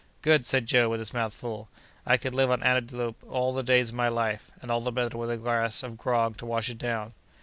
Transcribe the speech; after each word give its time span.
"Good!" 0.23 0.47
said 0.47 0.65
Joe, 0.65 0.89
with 0.89 0.99
his 0.99 1.13
mouth 1.13 1.31
full, 1.31 1.69
"I 2.07 2.17
could 2.17 2.33
live 2.33 2.49
on 2.49 2.63
antelope 2.63 3.23
all 3.29 3.53
the 3.53 3.61
days 3.61 3.89
of 3.89 3.95
my 3.95 4.07
life; 4.07 4.49
and 4.59 4.71
all 4.71 4.81
the 4.81 4.91
better 4.91 5.15
with 5.15 5.29
a 5.29 5.37
glass 5.37 5.83
of 5.83 5.95
grog 5.95 6.37
to 6.37 6.45
wash 6.47 6.69
it 6.69 6.79
down." 6.79 7.13